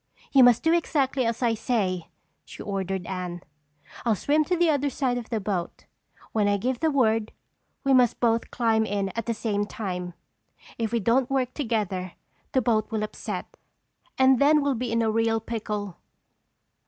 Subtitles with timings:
[0.31, 2.07] "You must do exactly as I say,"
[2.43, 3.43] she ordered Anne.
[4.03, 5.85] "I'll swim to the other side of the boat.
[6.31, 7.31] When I give the word
[7.83, 10.15] we must both climb in at the same time.
[10.79, 12.13] If we don't work together,
[12.53, 13.55] the boat will upset
[14.17, 15.97] and then we'll be in a real pickle!"